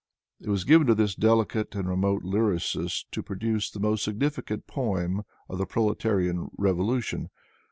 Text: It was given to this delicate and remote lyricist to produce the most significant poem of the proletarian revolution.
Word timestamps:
It 0.39 0.49
was 0.49 0.63
given 0.63 0.87
to 0.87 0.95
this 0.95 1.13
delicate 1.13 1.75
and 1.75 1.87
remote 1.87 2.23
lyricist 2.23 3.05
to 3.11 3.21
produce 3.21 3.69
the 3.69 3.79
most 3.79 4.03
significant 4.03 4.65
poem 4.65 5.21
of 5.47 5.59
the 5.59 5.67
proletarian 5.67 6.49
revolution. 6.57 7.29